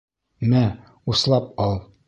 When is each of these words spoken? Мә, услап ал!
Мә, 0.53 0.63
услап 1.13 1.55
ал! 1.71 1.81